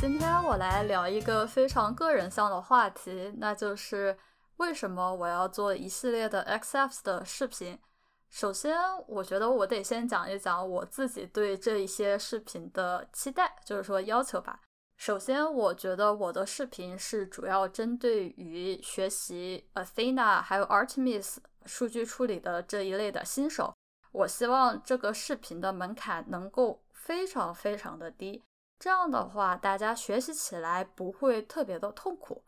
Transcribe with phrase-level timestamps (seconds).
[0.00, 4.16] 今天我来聊一个非常个人向的话题，那就是
[4.58, 7.76] 为什么我要做一系列的 XFS 的视频。
[8.30, 8.78] 首先，
[9.08, 14.60] 我觉得我得先讲一讲我自己对这一些视频的期待，就是说要求吧。
[14.96, 23.74] 首先，我觉得我的视频是主要针对于学习 Athena 还有 Artemis 数据处理的这一类的新手。
[24.12, 28.44] 我希望这个视频的门槛能够非常非常的低，
[28.78, 32.42] 这样的话大家学习起来不会特别的痛苦。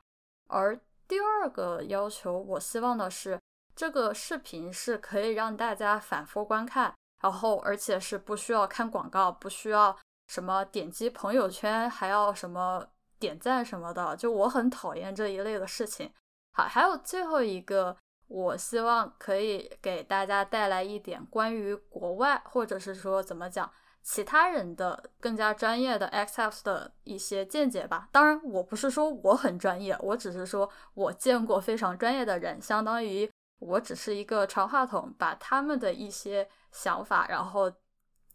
[0.47, 3.39] 而第二个要求，我希望的是。
[3.77, 12.87] 这个视频是可以让大家反复观看，然后而且是不需要看广告，不需要什么点击朋友圈，还要什么
[13.19, 14.15] 点赞什么的。
[14.17, 16.13] 就我很讨厌这一类的事情。
[16.53, 28.09] 好，还有最后一个，我希望可以给大家带来一点关于国外，或者是说怎么讲其他人的更加专业的 XF 的一些见解吧。
[28.11, 33.31] 当然，我不是说我很专业，我只是说我见过非常专业的人，相当于。
[33.61, 37.71] 我只是一个传话筒，把他们的一些想法，然后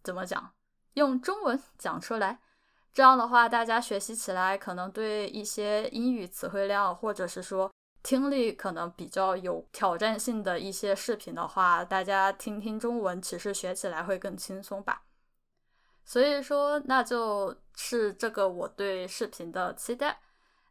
[0.03, 0.51] 怎么讲，
[0.93, 2.39] 用中文 讲出来。
[2.93, 7.71] 这样的话，大家学习起来可能对一些英语词汇量，或者是说
[8.03, 15.04] 听力可能比较有挑战性的一些视频的话，大家听听中文，其实学起来会更轻松吧。
[16.05, 20.21] 所以说，那就是这个我对视频的期待。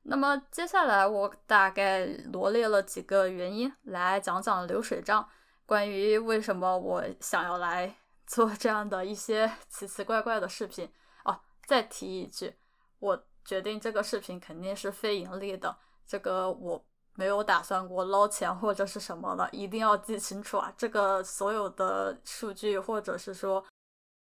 [0.05, 5.29] 那么接下来我大概罗列了几个原因来讲讲流水账，
[5.67, 10.89] 关于为什么我想要来 做这样的一些 奇奇怪怪的视频
[11.25, 11.41] 哦。
[11.67, 12.55] 再提一句，
[13.01, 15.77] 我决定这个视频肯定是非盈利的，
[16.07, 20.73] 这个我没有打算过捞钱或者是什么的，一定要记清楚啊！
[20.77, 23.65] 这个所有的数据或者是说。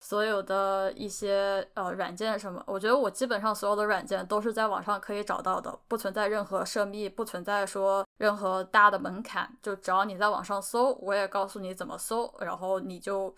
[0.05, 13.35] 所有的一些呃软件什么，我觉得我基本上所有的软件都是在网上可以找到的，不存在任何涉密，不存在说任何大的门槛，就只要你在网上搜，我也告诉你怎么搜，然后你就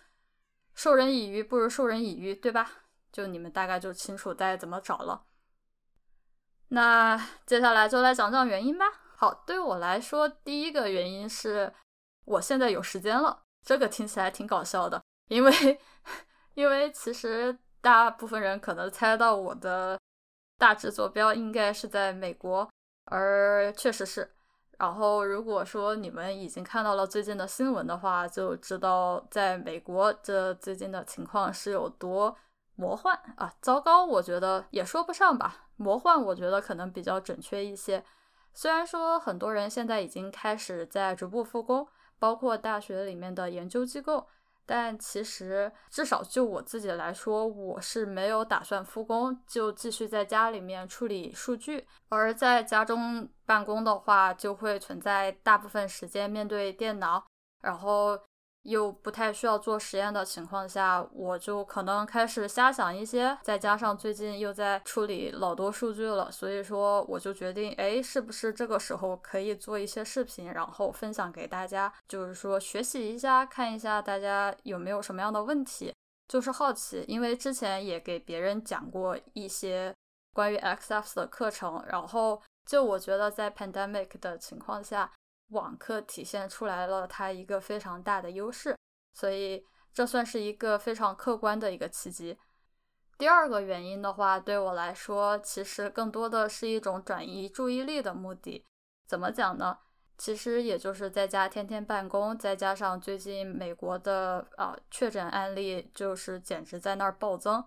[0.76, 2.70] 授人以鱼不如授人以渔，对吧？
[3.14, 5.24] 就你们大概就清楚该怎么找了。
[6.68, 8.88] 那接下来就来讲讲原因吧。
[9.16, 11.74] 好，对我来说，第一个原因是
[12.26, 15.80] 我现在有时间了，这个听起来挺搞笑的，因为。
[16.58, 19.96] 因为其实大部分人可能猜到我的
[20.58, 22.68] 大致坐标应该是在美国，
[23.06, 24.28] 而确实是。
[24.80, 32.36] 然后如果说你们已经看到了最近的新闻的话，就知道在美国这最近的情况是有多
[32.74, 33.54] 魔幻啊！
[33.62, 35.68] 糟糕，我觉得也说不上吧。
[35.76, 38.04] 魔幻，我觉得可能比较准确一些。
[38.56, 44.28] 虽然说很多人现在已经开始在逐步复工，包括大学里面的研究机构。
[44.68, 51.88] 但其实，至少就我自己来说，我是没有打算复工，就继续在家里面处理数据。
[52.10, 57.26] 而在家中办公的话，就会存在大部分时间面对电脑，
[57.64, 58.20] 然后。
[58.68, 63.38] 又不太需要做实验的情况下，我就可能开始瞎想一些。
[63.42, 75.94] 再加上最近又在处理老多数据了，所以说我就决定，哎，是不是这个时候可以做一些视频，然后分享给大家，就是说学习一下，看一下大家有没有什么样的问题，
[76.28, 77.06] 就是好奇。
[77.08, 79.96] 因为之前也给别人讲过一些
[80.34, 85.10] 关于 XFS 的课程，然后就我觉得在 pandemic 的情况下。
[85.50, 88.78] 网课体现出来了它一个非常大的优势，
[89.14, 92.38] 所以这算是一个非常客观的一个契机。
[93.18, 98.66] 第二个原因的话，对我来说，其实更多的是一种转移注意力的目的。
[99.08, 99.80] 怎么讲呢？
[100.18, 107.64] 其实也就是在家天天办公，再加上最近美国的啊确诊案例就是简直在那儿暴增。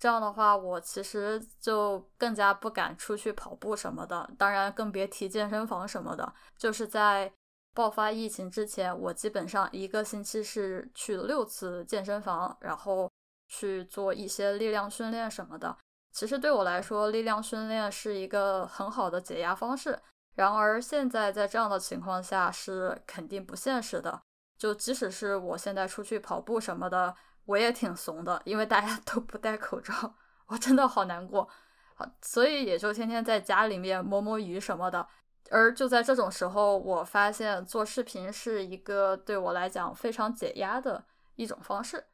[0.00, 6.32] 这样的话，我其实就更加不敢出去跑步什么的，当然更别提健身房什么的。
[6.56, 7.30] 就是在
[7.74, 13.12] 爆发疫情之前，我基本上一个星期是去六次健身房，然后
[13.46, 15.76] 去做一些力量训练什么的。
[16.10, 20.00] 其实对我来说，力量训练是一个很好的解压方式。
[20.34, 24.22] 然而现在在这样的情况下是肯定不现实的。
[24.56, 27.14] 就即使是我现在出去跑步什么的。
[27.50, 30.14] 我也挺怂的，因为大家 都不戴口罩，
[30.46, 31.48] 我真的好难过。
[31.96, 35.04] 好，所以也就天天在家里面摸摸鱼什么的。
[35.50, 41.04] 而就在这种时候，我发现做视频是一个对我来讲非常解压的
[41.34, 42.04] 一种方式。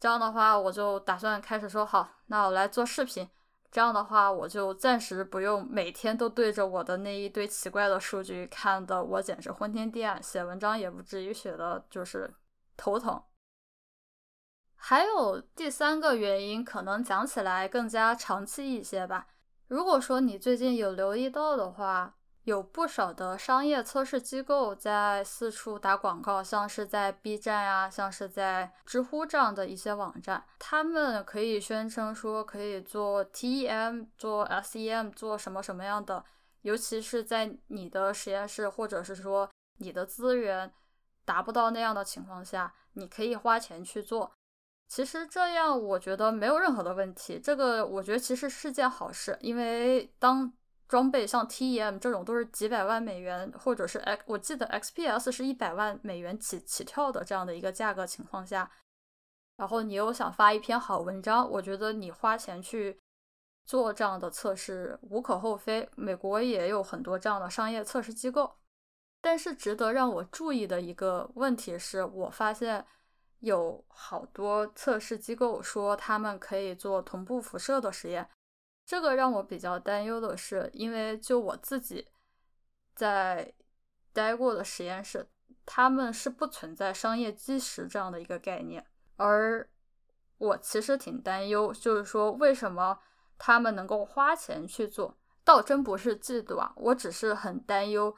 [0.00, 3.28] 这样的话，我就打算开始说好，那我来做视频。
[3.70, 12.34] 这样的话，我就暂时不用每天都对着我的那一堆奇怪的数据看的，我简直昏天地暗，写文章也不至于写的就是
[12.76, 13.22] 头疼。
[14.86, 19.26] 还有第三个原因，可能讲起来更加长期一些吧。
[19.68, 36.22] 如果说你最近有留意到的话，有不少的商业测试机构在四处打广告，像是在 B 站啊，像是在知乎这样的一些网站，他们可以宣称说可以做 TEM、做 SEM、做什么什么样的，
[36.60, 39.48] 尤其是在你的实验室或者是说
[39.78, 40.70] 你的资源
[41.24, 44.30] 达不到那样的情况下，你可以花钱去做。
[44.86, 50.52] 其实这样我觉得没有任何的问题，这个我觉得其实是件好事，因为当
[50.86, 58.70] 装备像 TEM 这种都是几百万美元，或者是 X，我记得 XPS 是一百万美元起起跳的这样的一个价格情况下，
[59.56, 63.00] 然后你又想发一篇好文章，我觉得你花钱去
[63.64, 65.88] 做这样的测试无可厚非。
[65.96, 68.54] 美国也有很多这样的商业测试机构，
[69.20, 72.84] 但是值得让我注意的一个问题是我发现
[73.44, 78.28] 有好多测试机构说他们可以做同步辐射的实验。
[78.86, 82.08] 这个让我比较担忧的是，因为就我自己
[82.94, 83.52] 在
[84.12, 85.28] 待过的实验室，
[85.66, 88.86] 他们是不存在商业基石这样的一个概念，
[89.16, 89.68] 而
[90.38, 92.98] 我其实挺担忧，就是说为什么
[93.36, 98.16] 他们能够花钱去做，倒真不是嫉妒啊，我只是很担忧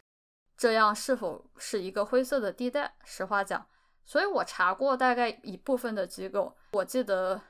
[0.57, 2.97] 这样是否是一个灰色的地带。
[3.05, 3.69] 实话讲，
[4.07, 7.43] 所以我查过大概一部分的机构，我记得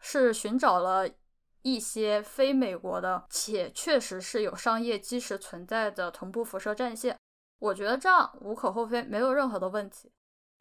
[0.00, 1.08] 是寻找了。
[1.62, 7.18] 一些非美国的，且确实是有商业基石存在的同步辐射战线，
[7.58, 10.10] 我觉得这样无可厚非，没有任何的问题。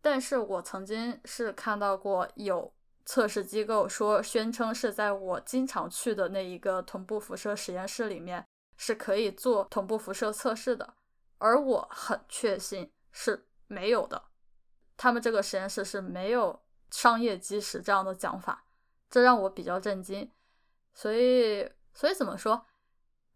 [0.01, 2.73] 但是我曾经是看到过有
[3.05, 8.45] 测试机构说，宣称是在我经常去的那一个同步辐射实验室里面
[8.75, 10.95] 是可以做同步辐射测试的，
[11.37, 14.21] 而我很确信是没有的。
[15.01, 16.61] 他们这个实验室是没有
[16.91, 18.65] 商业基石这样的讲法，
[19.09, 20.29] 这让我比较震惊。
[20.93, 22.65] 所以，所以怎么说？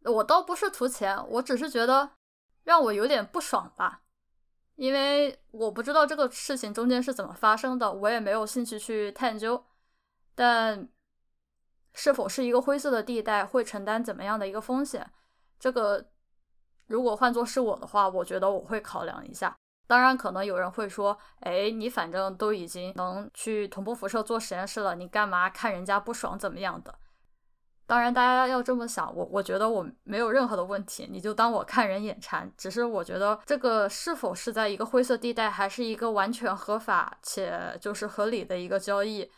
[0.01, 2.17] 我倒不是图钱，我只是觉得
[2.63, 4.01] 让我有点不爽吧，
[4.75, 9.63] 因为我不知道这个事情中间是怎么发生的，我也没有兴趣去探究。
[10.35, 10.89] 但
[11.93, 15.09] 是否是一个灰色的地带，会承担怎么样的一个风险？
[15.57, 16.09] 这个
[16.87, 19.57] 如果换作是我的话，我觉得我会考量一下。
[19.93, 26.95] 当然，可能有人会说：“哎，你反正都已经能去同步辐射做实验室了，你干嘛看人家不爽怎么样的？”
[27.85, 32.51] 当然，大家要这么想，我我觉得我没有任何的问题，你就当我看人眼馋。
[32.57, 39.29] 只是我觉得这个是否是在一个灰色地带，还是一个完全合法且就是合理的一个交易？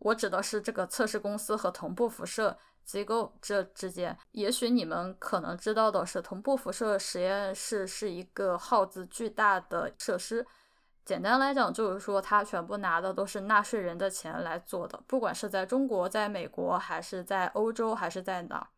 [0.00, 4.16] 我指的是这个测试公司和同步辐射机构这之间。
[4.32, 10.46] 也许你们可能知道的是，同步辐射实验室是一个耗资巨大的设施。
[11.04, 18.68] 简单来讲，就是说他全部拿的都是纳税人的钱来做的，不管是在中国、在美国，还是在欧洲，还是在哪，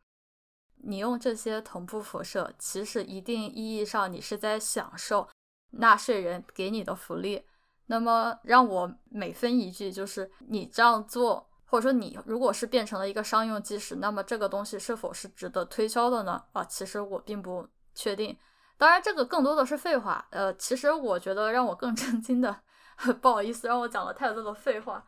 [0.76, 5.28] 你用这些同步辐射，其实一定意义上你是在享受
[5.72, 7.44] 纳税人给你的福利。
[7.86, 16.40] 那么让我每分一句，就是你这样做，或者说你如果是变成了一个商用基石，那么这个东西是否是值得推销的呢？
[16.52, 17.66] 啊，其实我并不
[17.96, 18.38] 确定。
[18.78, 20.24] 当然，这个更多的是废话。
[20.30, 22.60] 呃，其实我觉得让我更震惊的，
[23.20, 25.04] 不好意思，让我讲了太多的废话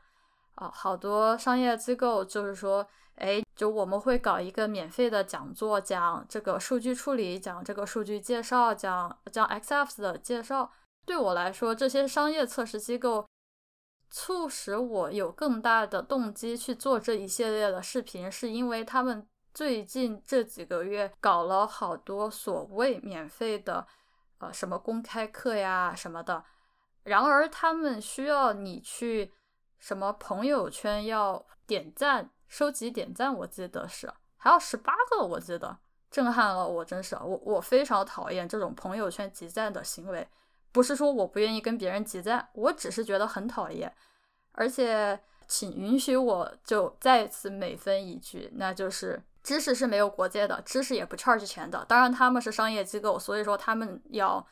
[0.57, 0.69] 啊。
[0.75, 10.73] 好多商业机构就是说，哎，就我们会搞一个免费的讲座，讲这个数据处理，讲这个数据介绍，讲讲 XFS 的介绍。
[11.05, 13.25] 对我来说，这些商业测试机构
[14.11, 19.27] 促使我有更大的动机去做这一系列的视频，是因为他们。
[19.55, 23.87] 最近这几个月搞了好多所谓免费的，
[24.37, 26.45] 呃，什么公开课呀什么的。
[27.05, 29.33] 然而他们需要你去
[29.79, 35.79] 什么朋友圈要点赞，收集点赞，我记得是还要十八个，我记得
[36.11, 40.29] 震撼了我，真是我我非常讨厌这种朋友圈集赞的行为。
[40.77, 43.91] 不是说我不愿意跟别人集赞，我只是觉得很讨厌。
[44.53, 45.19] 而且，
[45.49, 49.23] 请允许我就再次每分一句，那就是。
[49.43, 51.83] 知识是没有国界的，知识也不 charge 钱的。
[51.89, 54.45] 当然，他们是商业机构，所以说他们要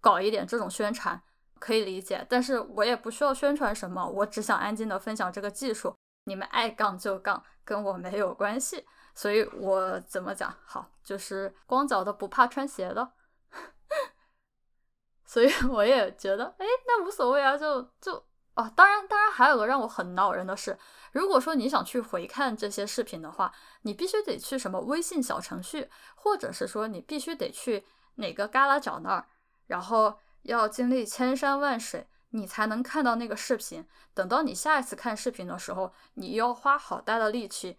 [0.00, 1.20] 搞一点这种宣传，
[1.60, 2.26] 可以理解。
[2.28, 5.94] 但是我也不需要宣传什么，我只想安静的分享这个技术。
[6.24, 8.84] 你们爱杠就杠，跟我没有关系。
[9.14, 13.12] 所以我怎么讲好，就是光脚的不怕穿鞋的。
[15.28, 18.14] 所以 我也觉得，哎，那无所谓啊，就就
[18.54, 18.72] 哦。
[18.74, 20.78] 当然，当然还有个让我很恼人的事。
[21.12, 29.26] 如果说你想去回看这些视频的话，你必须得去什么微信小程序，或者是说你必须得去哪个旮旯角那儿，
[29.66, 33.86] 然后要经历千山万水，你才能看到那个视频。
[34.14, 37.78] 等到你下一次看视频的时候，你要花好大的力气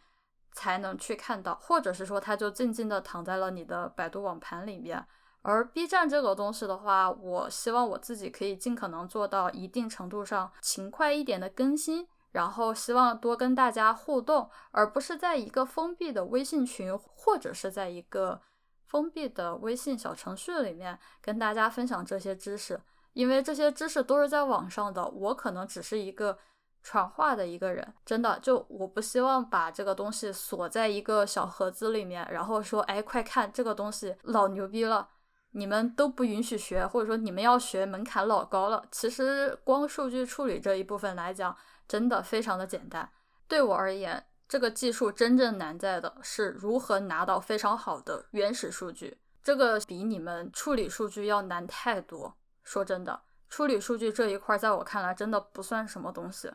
[0.51, 5.08] 才能去看到，或者是说它就静静的躺在了你的百度网盘里面。
[5.41, 18.41] 而 B 站这个东西的话，我希望我自己可以尽可能做到一定程度上勤快一点的更新，然后希望多跟大家互动，而不是在一个封闭的微信群或者是在一个
[18.86, 22.81] 封闭的微信小程序里面跟大家分享这些知识，
[23.13, 26.38] 因为这些知识都是在网上的，我可能只是一个
[26.84, 35.08] 传话的一个人，真的就我不希望把这个东西锁在一个小盒子里面，然后说，哎，快看这个东西老牛逼了。
[35.51, 38.86] 你们都不允许学，或者说你们要学门槛老高了。
[38.91, 41.56] 其实光数据处理这一部分来讲，
[41.88, 43.10] 真的非常的简单。
[43.48, 49.18] 对我而言，这个技术真正难在的是如何拿到非常好的原始数据。
[49.41, 52.36] 这个比你们处理数据要难太多。
[52.63, 56.51] 说真的，处理数据这一块，在我看来真的不算什么东西，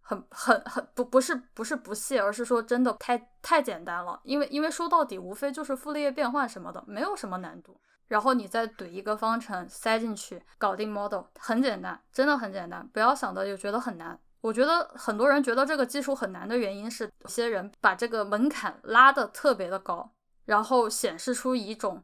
[0.00, 4.18] 很很很不不是不是不屑，而是说真的太太简单了。
[4.24, 7.78] 因为因为说到底，无非就是傅立叶变换什么的，没有什么难度。
[8.08, 14.18] 然后你再怼一个方程塞进去，搞定 model，很简单，真的很简单，不要想的就觉得很难。
[14.42, 20.12] 我觉得很多人觉得这个技术很难的原因是，有些人把这个门槛拉的特别的高，
[20.44, 22.02] 然后显示出一种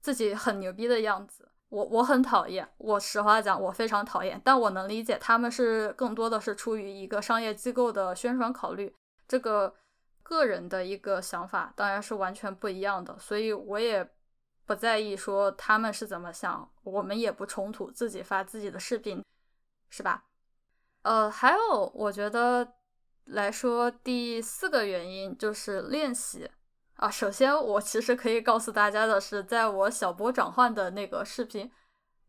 [0.00, 1.48] 自己很牛逼的样子。
[1.68, 4.40] 我我很讨厌，我实话讲，我非常讨厌。
[4.44, 8.94] 但我能理解他们是更多的是出于一个商业机构的宣传考虑，
[9.26, 9.74] 这个
[10.22, 14.13] 个人的一个想法当然是完全不一样的，所以我也。
[14.66, 19.22] 不在意说他们是怎么想，我们也不冲突，自己发自己的视频，
[19.90, 20.24] 是吧？
[21.02, 22.74] 呃，还有，我觉得
[23.26, 26.50] 来说第四个原因就是练习
[26.96, 27.10] 啊。
[27.10, 31.70] 首先，我其实可以告诉大家的是，在我小波转换的那个视频，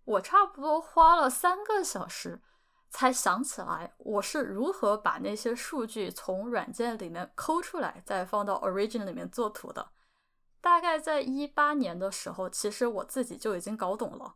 [0.04, 2.42] 我差不多花了三个小时
[2.90, 9.88] 才想起来我是如何把那些数据从软件里面抠出来，再放到 Origin 里面做图的。
[10.66, 14.34] 大概在一八年的时候，其实我自己就已经搞懂了，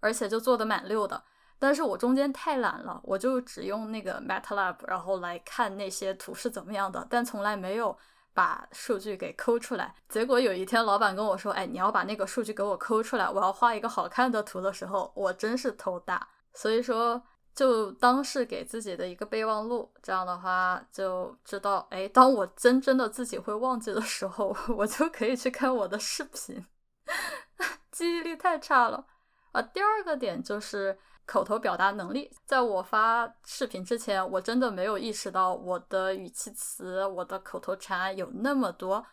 [0.00, 1.22] 而且就做的蛮溜的。
[1.56, 7.96] 但是我中间太懒了，我就只用那个 MATLAB，然后来看那些图是怎么样的，但从来没有
[8.34, 9.94] 把数据给抠出来。
[10.08, 17.22] 结果有一天，老板跟我说：“哎，你要把那个数据给我抠出来，我要画一个好看的图的时候，我真是头大。”所以说。
[17.58, 26.64] 就当是给自己的一个备忘录，这样的话就知道，哎，当我真真的自己会忘记的时候， 我就可以去看我的视频。
[27.90, 29.04] 记忆力太差了
[29.50, 29.60] 啊！
[29.60, 30.96] 第二个点就是
[31.26, 39.04] 口头表达能力，在我发视频之前，我真的没有意识到我的语气词、我的口头禅有那么多，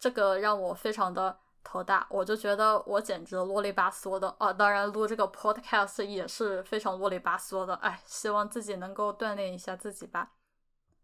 [0.00, 1.38] 这个让我非常的。
[1.66, 4.52] 头大，我就觉得我简直啰里吧嗦的啊！
[4.52, 7.74] 当然，录这个 podcast 也是非常啰里吧嗦的。
[7.76, 10.30] 哎，希望自己能够锻炼一下自己吧。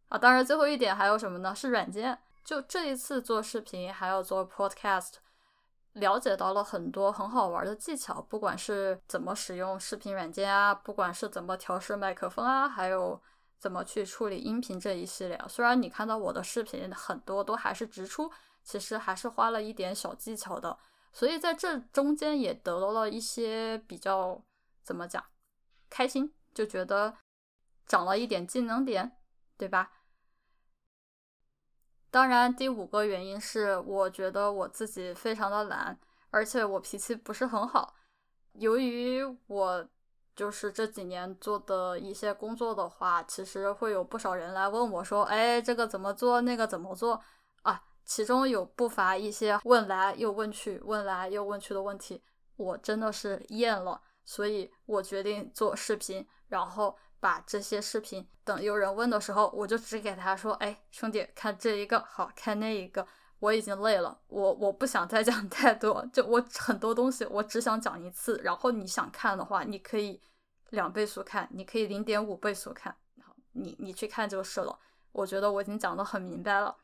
[0.08, 1.52] 啊，当然，最后一点还有什么呢？
[1.52, 2.16] 是软件。
[2.44, 5.14] 就这一次做视频，还有做 podcast，
[5.94, 13.20] 了解到了很多很好玩的技巧，不管是怎么使用视频软件啊，不管是怎么调试麦克风啊，还有
[13.58, 15.40] 怎么去处理音频这一系列。
[15.48, 18.30] 虽然你看到我的视频很多都还是直出。
[18.62, 20.78] 其实还是花了一点小技巧的，
[21.12, 24.42] 所以在这中间也得到了一些比较
[24.82, 25.24] 怎么讲，
[25.90, 27.16] 开心，就觉得
[27.86, 29.16] 长了一点技能点，
[29.56, 29.92] 对吧？
[32.10, 35.98] 当然，第五个原因是我觉得我自己非常的懒，
[36.30, 37.94] 而且我脾气不是很好。
[38.52, 39.88] 由于我
[40.36, 46.42] 就是这几年做的一些工作的话，其实会有不少人来问我说：“哎，这个怎么做？
[46.42, 47.22] 那个怎么做？”
[48.04, 52.22] 其中有不乏一些问来又问去、问来又问去的问题，
[52.56, 63.06] 我真的是厌了，所以我决定做视频，然后把这些视频等有人问的时候，我就只给他说：“哎，兄弟，看这一个，好看那一个。”
[63.42, 70.22] 我已经累了，我我不想再讲 太多，就我很多东西我只想讲一次，然后你想看的话，你可以
[70.70, 74.78] 两倍速看，你可以零点五倍速看，好，你你去看就是了。
[75.10, 76.76] 我觉得我已经讲得很明白了。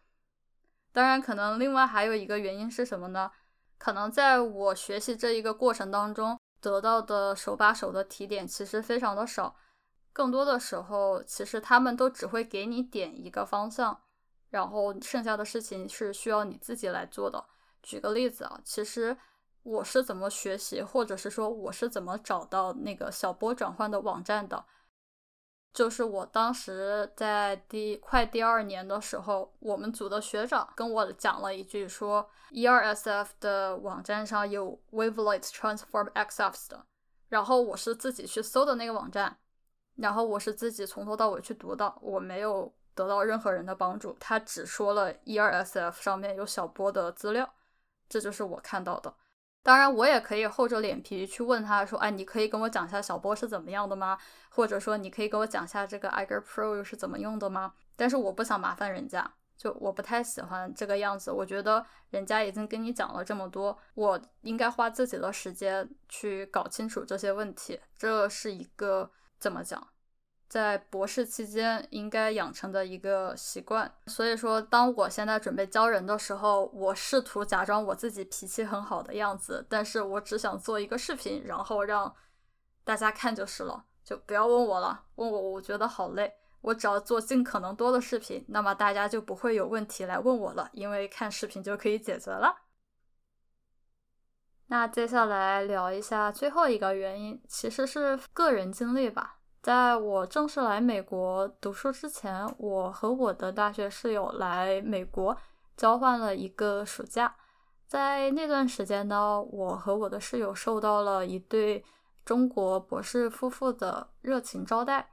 [0.98, 3.30] 当然，可能另外还有一个原因是什么呢？
[3.78, 9.54] 可能在我学习这一个过程当中，得到的手把手的提点其实非常的少，
[10.12, 14.00] 更多的时候，其实他们都只会给你点一个方向，
[14.50, 17.44] 然后剩下的事情是需要你自己来做的。
[17.80, 19.16] 举个例子啊，其实
[19.62, 24.64] 我是怎么学习，或者是说我是怎么找到那个小波转换的网站的？
[25.78, 36.84] 就是我当时在第快第二年的时候，我们组的学长跟我讲了一句，说 ERSF 的网站上有 Wavelet Transform XFs 的，
[37.28, 39.38] 然后我是自己去搜的那个网站，
[39.94, 47.54] 然后我是自己从头到尾去读的，我没有得到任何人的帮助，他只说了 E2SF 上面有小波的资料，
[48.08, 49.14] 这就是我看到的。
[49.68, 54.16] 当然，我也可以厚着脸皮去问他说：“哎，你可以跟我讲一下小波是怎么样的吗？
[54.48, 61.30] 或者说，你可以跟我讲一下这个 Iger Pro 又是怎么用的吗？”但是我不想麻烦人家，就我不太喜欢这个样子。
[61.30, 67.78] 我觉得人家已经跟你讲了这么多，我应该花自己的时间去搞清楚这些问题。
[67.94, 69.86] 这是一个怎么讲？
[70.48, 82.14] 在博士期间应该养成的一个习惯，所以说，当我现在准备教人的时候，我试图假装我自己脾气很好的样子，但是我只想做一个视频，然后让
[82.82, 92.56] 大家看就是了，就不要问我了，问我我觉得好累，我只要做尽可能多的视频，那么大家就不会有问题来问我了，因为看视频就可以解决了。
[94.68, 99.37] 那接下来聊一下最后一个原因，其实是个人经历吧。
[99.60, 105.36] 在我正式来美国读书之前，我和我的大学室友来美国
[105.76, 107.34] 交换了一个暑假。
[107.86, 111.84] 在那段时间呢，我和我的室友受到了一对
[112.24, 115.10] 中国博士夫妇的热情招待。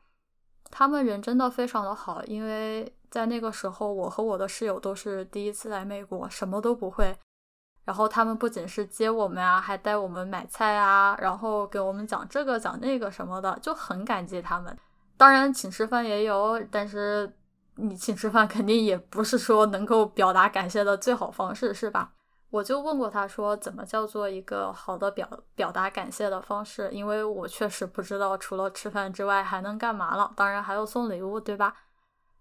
[0.69, 7.15] 他们人真的非常的好，因为在那个时候，我和我的室友都是第一次来美国，什么都不会。
[7.85, 14.75] 然后他们不仅是接我们啊，还带我们买菜啊，然后给我们讲这个讲那个什么的，就很感激他们。
[15.15, 17.31] 当然请吃饭也有，但是
[17.75, 22.11] 你请吃饭肯定也不是说能够表达感谢的最好方式，是吧？
[22.49, 26.89] 我就问过他说，怎么叫做一个好的表表达感谢的方式？
[26.91, 30.31] 因为我确实不知道除了吃饭之外还能干嘛了。
[30.35, 31.75] 当然还有送礼物，对吧？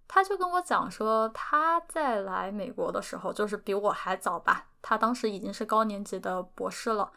[0.07, 4.67] 他就跟我讲说，他在来美国的时候，就是比我还早吧。
[4.87, 7.11] 他当时已经是高年级的博士了。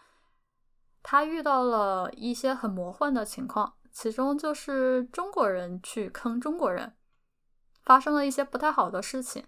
[1.03, 6.95] 他遇到了一些很魔幻的情况，其中就是中国人去坑中国人，
[7.83, 9.45] 发生了一些不太好的事情。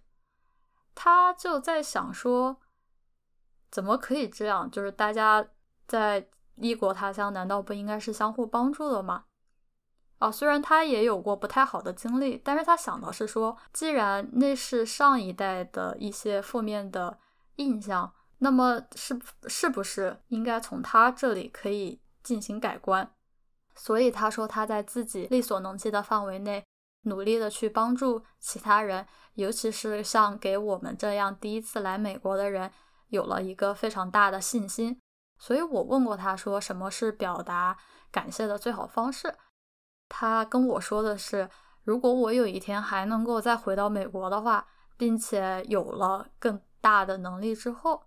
[0.94, 2.58] 他就在想说，
[3.72, 4.70] 怎么可以这样？
[4.70, 5.48] 就是大家
[5.88, 9.24] 在异国他乡，难道不应该是相互帮助的吗？
[10.18, 17.18] 啊，虽然他也有过不太好的经历，但是他想的是说，既然那是上一代的一些负面的
[17.56, 23.14] 印象，那么是是不是应该从他这里可以进行改观？
[23.76, 26.66] 所以他说他在自己力所能及的范围内，
[27.04, 32.72] 努力的去帮助其他人，尤其是像给我们这样第一次来美国的人，
[33.08, 35.00] 有了一个非常大的信心。
[35.38, 37.78] 所以我问过他说，什么是表达
[38.12, 39.34] 感谢的最好方式？
[40.10, 41.50] 他跟我说的是，
[41.84, 48.04] 如果我有一天还能够再回到美国的话，并且有了更大的能力之后，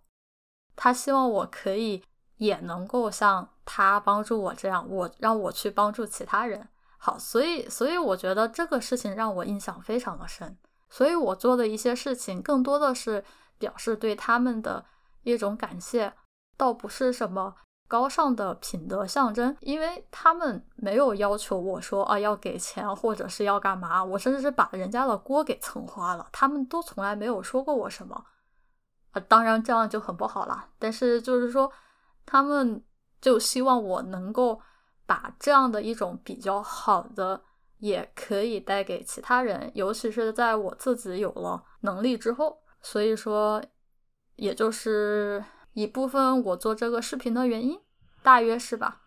[0.82, 2.02] 他希望我可以
[2.38, 6.68] 也能够像他帮助我这样，我让我去帮助其他人。
[6.98, 10.58] 好，所以，所以我觉得这个事情让我印象非常的深。
[10.90, 13.24] 所以我做的一些事情，更多的是
[13.58, 14.84] 表示对他们的
[15.22, 16.14] 一种感谢，
[16.56, 17.54] 倒不是什么。
[17.86, 28.24] 高尚的品德象征，因为他们没有要求我说啊要给钱或者是要干嘛，我甚至是把人家的锅给蹭花了，他们都从来没有说过我什么
[29.12, 29.20] 啊。
[29.28, 31.72] 当然这样就很不好了，但是就是说
[32.26, 32.82] 他们
[33.20, 34.60] 就希望我能够
[35.06, 37.42] 把这样的一种比较好的，
[37.78, 42.58] 也可以带给其他人，尤其是在我自己有了能力之后。
[42.82, 43.62] 所以说，
[44.36, 45.44] 也就是。
[45.74, 47.80] 一部分我做这个视频的原因，
[48.22, 49.00] 大约是吧。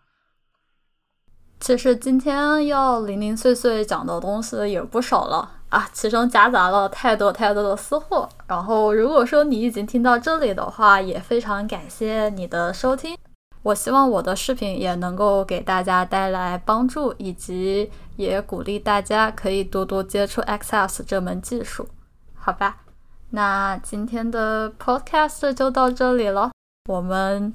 [1.60, 8.28] 其实今天要零零碎碎讲的东西也不少了啊，其中夹杂了太多太多的私货。
[8.46, 13.16] 然后如果说你已经听到这里的话，也非常感谢你的收听。
[13.62, 21.88] 我希望我的视频也能够给大家带来帮助，以及也鼓励大家可以多多接触 XS 这门技术，
[22.34, 22.82] 好吧？
[23.30, 26.52] 那今天的 Podcast 就到这里了。
[26.88, 27.52] 我们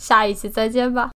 [0.00, 1.10] 下一期再见吧。